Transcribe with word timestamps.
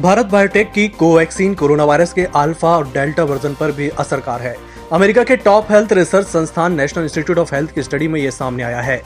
Bharat 0.00 0.26
Biotech 0.26 0.70
की 0.72 0.86
Covaxin 0.88 1.54
corona 1.54 1.84
virus 1.84 2.12
के 2.12 2.24
alpha 2.36 2.68
और 2.68 2.86
डेल्टा 2.86 3.24
वर्जन 3.24 3.54
पर 3.54 3.72
भी 3.72 3.88
असरकार 3.88 4.40
है। 4.40 4.54
अमेरिका 4.92 5.24
के 5.24 5.36
टॉप 5.36 5.66
हेल्थ 5.70 5.92
रिसर्च 5.92 6.26
संस्थान 6.26 6.74
नेशनल 6.74 7.02
इंस्टीट्यूट 7.02 7.38
ऑफ़ 7.38 7.54
हेल्थ 7.54 7.74
की 7.74 7.82
स्टडी 7.82 8.08
में 8.08 8.20
ये 8.20 8.30
सामने 8.30 8.62
आया 8.62 8.80
है। 8.80 9.02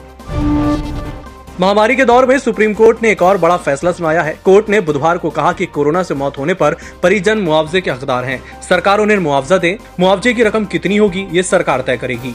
महामारी 1.60 1.96
के 1.96 2.04
दौर 2.04 2.26
में 2.26 2.38
सुप्रीम 2.38 2.74
कोर्ट 2.74 3.02
ने 3.02 3.10
एक 3.10 3.22
और 3.22 3.38
बड़ा 3.38 3.56
फैसला 3.56 3.92
सुनाया 3.92 4.22
है। 4.22 4.38
कोर्ट 4.44 4.68
ने 4.68 4.80
बुधवार 4.80 5.18
को 5.18 5.30
कहा 5.30 5.52
कि 5.52 5.66
कोरोना 5.66 6.02
से 6.02 6.14
मौत 6.14 6.38
होने 6.38 6.54
पर 6.54 6.76
परिजन 7.02 7.38
मुआवजे 7.38 7.80
के 7.80 7.90
हकदार 7.90 8.24
हैं। 8.24 8.42
सरकार 8.62 8.98
उन्हें 8.98 9.18
मुआवजा 9.18 9.58
दे। 9.58 9.78
मुआवजे 10.00 10.34
की 10.34 10.42
रकम 10.42 10.64
कितनी 10.64 10.96
होगी, 10.96 11.26
ये 11.32 11.42
सरकार 11.42 11.80
तय 11.80 11.96
करेगी। 11.96 12.34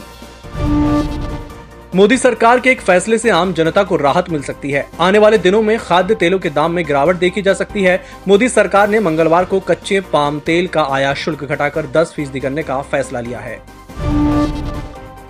मोदी 1.94 2.16
सरकार 2.16 2.60
के 2.60 2.70
एक 2.70 2.80
फैसले 2.80 3.16
से 3.18 3.30
आम 3.30 3.52
जनता 3.52 3.82
को 3.82 3.96
राहत 3.96 4.28
मिल 4.30 4.42
सकती 4.42 4.70
है। 4.70 4.86
आने 5.00 5.18
वाले 5.18 5.38
दिनों 5.38 5.62
में 5.62 5.78
खाद्य 5.78 6.14
तेलों 6.14 6.38
के 6.38 6.50
दाम 6.50 6.72
में 6.72 6.84
गिरावट 6.86 7.16
देखी 7.16 7.42
जा 7.42 7.54
सकती 7.54 7.82
है। 7.82 8.02
मोदी 8.28 8.48
सरकार 8.48 8.88
ने 8.88 9.00
मंगलवार 9.00 9.44
को 9.44 9.60
कच्चे 9.60 10.00
पाम 10.12 10.38
तेल 10.40 10.66
का 10.66 10.82
आयात 10.82 11.16
शुल्क 11.16 11.44
घटाकर 11.44 11.86
10 11.86 12.12
फ़ीसदी 12.16 12.40
करने 12.40 12.62
का 12.62 12.80
फैसला 12.82 13.20
लिया 13.20 13.38
है। 13.38 13.58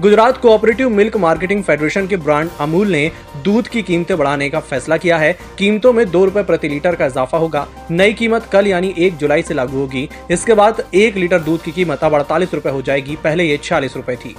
Gujarat 0.00 0.36
cooperative 0.36 0.88
milk 0.88 1.16
marketing 1.16 1.62
federation 1.64 2.06
के 2.06 2.16
ब्रांड 2.16 2.50
अमूल 2.60 2.88
ने 2.88 3.10
दूध 3.44 3.68
की 3.68 3.82
कीमतें 3.82 4.16
बढ़ाने 4.18 4.50
का 4.50 4.60
फैसला 4.60 4.96
किया 4.96 5.18
है। 5.18 5.32
कीमतों 5.58 5.92
में 5.92 6.10
दो 6.10 6.24
रुपए 6.24 6.42
प्रति 6.42 6.68
लीटर 6.68 6.94
का 6.94 7.06
इजाफा 7.06 7.38
होगा। 7.38 7.66
नई 7.90 8.12
कीमत 8.12 8.48
कल 8.52 8.66
यानी 8.66 8.94
एक 8.98 9.16
जुलाई 9.16 9.42
से 9.42 9.54
लागू 9.54 9.78
होगी। 9.78 10.08
इसके 10.30 10.54
बाद 10.54 10.84
एक 10.94 11.16
लीटर 11.16 11.38
दूध 11.38 11.62
की 11.62 11.72
कीमत 11.72 12.04
अब 12.04 12.14
अड़तालीस 12.14 12.54
रूपए 12.54 12.70
हो 12.70 12.82
जाएगी। 12.82 13.16
पहले 13.24 13.44
ये 13.44 13.56
छियालीस 13.56 13.96
रूपए 13.96 14.16
थी। 14.16 14.36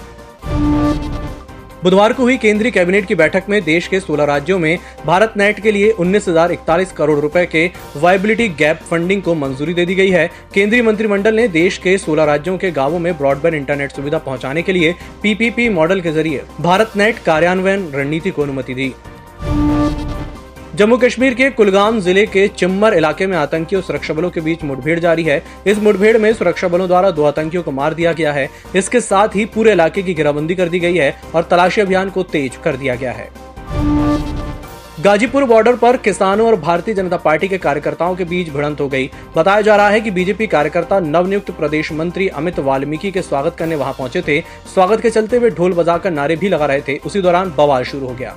बुधवार 1.84 2.13
को 2.13 2.23
हुई 2.23 2.38
केंद्रीय 2.38 2.71
कैबिनेट 2.71 3.05
की 3.08 3.16
बैठक 3.16 3.44
में 3.49 3.62
देश 3.63 3.88
के 3.88 3.99
16 3.99 4.26
राज्यों 4.27 4.58
में 4.59 4.77
भारत 5.05 5.34
नेट 5.38 5.59
के 5.59 5.71
लिए 5.71 5.90
उन्नीस 5.91 6.26
करोड़ 6.98 7.20
रुपए 7.20 7.45
के 7.45 7.66
वायबिलिटी 7.98 8.48
गैप 8.59 8.80
फंडिंग 8.90 9.21
को 9.21 9.35
मंजूरी 9.35 9.73
दे 9.73 9.85
दी 9.85 9.95
गई 9.95 10.09
है। 10.09 10.30
केंद्रीय 10.54 10.82
मंत्रिमंडल 10.82 11.35
ने 11.35 11.48
देश 11.48 11.77
के 11.77 11.98
16 11.98 12.26
राज्यों 12.26 12.57
के 12.57 12.71
गाँवों 12.71 12.99
में 12.99 13.13
ब्रॉडबैंड 13.18 13.55
इंटरनेट 13.55 13.91
सुविधा 13.91 14.18
पहुँचाने 14.18 14.62
के 14.62 14.73
लिए 14.73 14.93
पीपीपी 15.23 15.70
मॉडल 15.70 16.01
के 16.01 16.12
ज़रिए 16.12 16.43
भारत 16.62 16.93
नेट 16.98 17.23
कार्यान्वयन 17.26 17.91
रणनीति 17.95 18.32
को 18.32 18.41
अनुमति 18.41 18.73
दी। 18.73 18.93
जम्मू 20.76 20.98
कश्मीर 20.98 21.34
के 21.34 21.50
कुलगाम 21.52 22.00
ज़िले 22.00 22.26
के 22.26 22.48
चिम्मर 22.50 22.94
इलाके 22.94 23.26
में 23.27 23.36
आतंकी 23.38 23.76
और 23.76 23.82
सुरक्षा 23.82 24.14
बलों 24.14 24.30
के 24.32 24.41
बीच 24.41 24.64
मुठभेड़ 24.64 25.00
जारी 25.00 25.24
है। 25.24 25.41
इस 25.68 25.78
मुठभेड़ 25.78 26.18
में 26.18 26.32
सुरक्षा 26.34 26.68
बलों 26.68 26.88
द्वारा 26.88 27.10
दो 27.12 27.24
आतंकियों 27.24 27.63
को 27.63 27.72
मार 27.72 27.94
दिया 27.94 28.13
गया 28.13 28.34
है। 28.34 28.48
इसके 28.76 29.00
साथ 29.02 29.36
ही 29.36 29.46
पूरे 29.46 29.72
इलाके 29.72 30.02
की 30.02 30.13
घेराबंदी 30.13 30.55
कर 30.55 30.70
दी 30.70 30.80
गई 30.80 30.98
है 30.98 31.16
और 31.36 31.44
तलाशी 31.44 31.82
अभियान 31.82 32.10
को 32.10 32.24
तेज 32.26 32.55
कर 32.63 32.76
दिया 32.76 32.96
गया 32.96 33.12
है। 33.12 33.30
गाजीपुर 35.02 35.44
बॉर्डर 35.46 35.76
पर 35.76 35.98
किसानों 35.98 36.48
और 36.48 36.55
भारतीय 36.58 36.96
जनता 36.96 37.18
पार्टी 37.18 37.48
के 37.48 37.58
कार्यकर्ताओं 37.58 38.16
के 38.16 38.24
बीच 38.26 38.50
भिड़ंत 38.50 38.82
हो 38.82 38.88
गई। 38.88 39.10
बताया 39.35 39.62
जा 39.62 39.76
रहा 39.76 39.90
है 39.90 40.02
कि 40.02 40.12
बीजेपी 40.12 40.48
कार्यकर्ता 40.48 41.00
नवनियुक्त 41.00 41.52
प्रदेश 41.52 41.91
मंत्री 41.94 42.28
अमित 42.30 42.60
वाल्मीकि 42.62 43.12
के 43.12 43.22
स्वागत 43.22 43.56
करने 43.60 43.76
वहाँ 43.76 43.94
पहुँचे 43.94 44.22
थे। 44.22 44.40
स्वागत 44.74 45.02
के 45.02 45.10
चलते 45.10 45.40
वे 45.40 45.50
ढोल 45.50 45.74
बजाकर 45.74 46.12
नारे 46.12 46.35
भी 46.35 46.50
लगा 46.50 46.66
रहे 46.66 46.82
थे। 46.82 46.98
उसी 46.98 47.22
दौरान 47.22 47.54
बवाल 47.58 47.84
शुरू 47.84 48.08
हो 48.08 48.13
गया। 48.13 48.35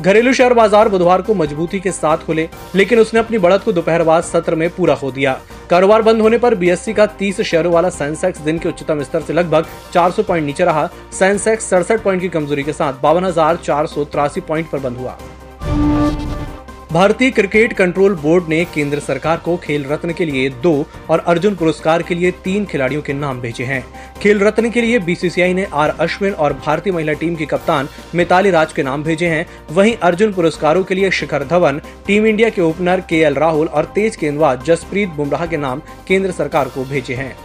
घरेलू 0.00 0.32
शेयर 0.32 0.52
बाज़ार 0.54 0.88
बुधवार 0.88 1.22
को 1.22 1.34
मजबूती 1.34 1.78
के 1.80 1.92
साथ 1.92 2.18
खुले, 2.18 2.48
लेकिन 2.74 2.98
उसने 2.98 3.20
अपनी 3.20 3.38
बढ़त 3.38 3.62
को 3.64 3.72
दोपहर 3.72 4.02
बाद 4.02 4.22
सत्र 4.22 4.54
में 4.54 4.68
पूरा 4.70 4.94
खो 4.94 5.10
दिया। 5.10 5.32
कारोबार 5.70 6.02
बंद 6.02 6.20
होने 6.20 6.38
पर 6.38 6.54
बीएससी 6.54 6.92
का 6.92 7.06
30 7.18 7.40
शेयरों 7.42 7.72
वाला 7.72 7.90
सेंसेक्स 7.90 8.40
दिन 8.40 8.58
के 8.58 8.68
उच्चतम 8.68 9.02
स्तर 9.02 9.22
से 9.22 9.32
लगभग 9.32 9.66
400 9.92 10.22
पॉइंट 10.22 10.46
नीचे 10.46 10.64
रहा। 10.64 10.86
सेंसेक्स 11.12 11.68
सड़सठ 11.70 12.02
पॉइंट 12.02 12.20
की 12.22 12.28
कमज़ोरी 12.28 12.62
के 12.62 12.72
साथ 12.72 13.02
बावन 13.02 13.30
पॉइंट 14.40 14.70
पर 14.70 14.78
बंद 14.78 14.96
हुआ। 14.96 15.18
भारतीय 16.92 17.30
क्रिकेट 17.30 17.72
कंट्रोल 17.72 18.14
बोर्ड 18.14 18.44
ने 18.48 18.64
केंद्र 18.64 18.98
सरकार 18.98 19.36
को 19.36 19.56
खेल 19.56 19.84
रत्न 19.84 20.12
के 20.12 20.24
लिए 20.24 20.48
दो 20.62 20.72
और 21.10 21.18
अर्जुन 21.18 21.54
पुरस्कार 21.54 22.02
के 22.02 22.14
लिए 22.14 22.30
तीन 22.44 22.64
खिलाड़ियों 22.64 23.02
के 23.02 23.12
नाम 23.12 23.40
भेजे 23.40 23.64
हैं। 23.64 23.82
खेल 24.20 24.38
रत्न 24.40 24.70
के 24.70 24.80
लिए 24.80 24.98
बीसीसीआई 24.98 25.54
ने 25.54 25.66
आर 25.72 25.90
अश्विन 26.00 26.32
और 26.32 26.52
भारतीय 26.66 26.92
महिला 26.92 27.12
टीम 27.12 27.34
की 27.36 27.46
कप्तान 27.46 27.88
मिताली 28.14 28.50
राज 28.50 28.72
के 28.72 28.82
नाम 28.82 29.02
भेजे 29.02 29.26
हैं। 29.26 29.46
वहीं 29.70 29.94
अर्जुन 29.96 30.32
पुरस्कारों 30.32 30.84
के 30.84 30.94
लिए 30.94 31.10
शिखर 31.10 31.44
धवन, 31.44 31.80
टीम 32.06 32.26
इंडिया 32.26 32.48
के 32.50 32.62
ओपनर 32.62 33.00
के 33.00 33.22
राहुल 33.30 33.66
और 33.66 33.84
तेज 33.84 34.16
गेंदबाज 34.20 34.64
जसप्रीत 34.64 35.08
बुमराह 35.08 35.46
के 35.46 35.56
नाम 35.56 35.82
केंद्र 36.08 36.30
सरकार 36.30 36.68
को 36.68 36.84
भेजे 36.84 37.14
हैं। 37.14 37.36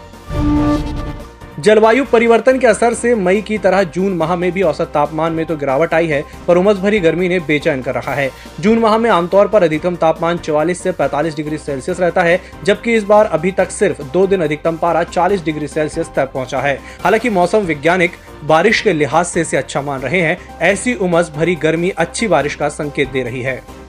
जलवायु 1.59 2.03
परिवर्तन 2.05 2.59
के 2.59 2.67
असर 2.67 2.93
से 2.93 3.13
मई 3.15 3.41
की 3.41 3.57
तरह 3.57 3.83
जून 3.85 4.13
माह 4.13 4.35
में 4.35 4.51
भी 4.51 4.61
औसत 4.61 4.89
तापमान 4.93 5.33
में 5.33 5.45
तो 5.45 5.55
गिरावट 5.57 5.93
आई 5.93 6.07
है, 6.07 6.23
पर 6.47 6.57
उमस 6.57 6.77
भरी 6.77 6.99
गर्मी 6.99 7.27
ने 7.29 7.39
बेचैन 7.39 7.81
कर 7.81 7.95
रहा 7.95 8.13
है। 8.13 8.29
जून 8.59 8.79
माह 8.79 8.97
में 8.97 9.09
आमतौर 9.09 9.47
पर 9.47 9.63
अधिकतम 9.63 9.95
तापमान 9.95 10.37
44 10.37 10.81
से 10.83 10.91
45 10.91 11.35
डिग्री 11.35 11.57
सेल्सियस 11.57 11.99
रहता 11.99 12.21
है, 12.21 12.39
जबकि 12.63 12.93
इस 12.93 13.03
बार 13.03 13.25
अभी 13.25 13.51
तक 13.51 13.71
सिर्फ़ 13.71 14.01
दो 14.03 14.25
दिन 14.27 14.41
अधिकतम 14.41 14.77
पारा 14.77 15.03
40 15.03 15.43
डिग्री 15.45 15.67
सेल्सियस 15.67 16.09
तक 16.15 16.31
पहुँचा 16.31 16.61
है। 16.61 16.75
हालाँकि 17.03 17.29
मौसम 17.29 17.59
वैज्ञानिक 17.59 18.11
बारिश 18.43 18.81
के 18.81 18.93
लिहाज 18.93 19.25
से 19.25 19.41
इसे 19.41 19.57
अच्छा 19.57 19.81
मान 19.81 20.01
रहे 20.01 20.21
हैं, 20.21 20.37
ऐसी 20.61 20.93
उमस 20.93 21.31
भरी 21.35 21.55
गर्मी 21.55 21.89
अच्छी 21.89 22.27
बारिश 22.27 22.55
का 22.55 22.69
संकेत 22.69 23.11
दे 23.11 23.23
रही 23.23 23.41
है। 23.41 23.82